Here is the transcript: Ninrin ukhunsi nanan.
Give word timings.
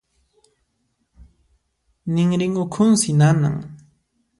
Ninrin 2.13 2.55
ukhunsi 2.63 3.09
nanan. 3.19 3.55